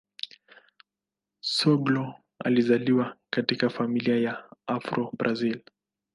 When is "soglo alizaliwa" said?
1.41-3.17